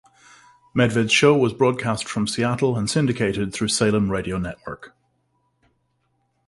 [0.75, 4.95] Medved's show was broadcast from Seattle and syndicated through Salem Radio Network.